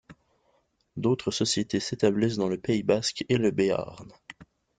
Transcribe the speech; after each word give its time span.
D'autres 0.95 1.29
sociétés 1.29 1.79
s'établissent 1.79 2.37
dans 2.37 2.49
le 2.49 2.57
Pays 2.59 2.81
Basque 2.81 3.23
et 3.29 3.37
le 3.37 3.51
Béarn. 3.51 4.11